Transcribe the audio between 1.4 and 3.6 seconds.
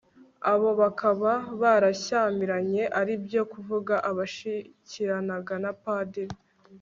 barashyamiranye ari byo